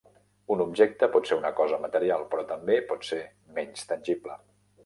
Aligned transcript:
Un 0.53 0.61
objecte 0.63 1.09
pot 1.15 1.29
ser 1.31 1.37
una 1.41 1.51
cosa 1.59 1.79
material, 1.85 2.25
però 2.33 2.47
també 2.55 2.81
pot 2.93 3.07
ser 3.11 3.23
menys 3.59 3.89
tangible. 3.93 4.43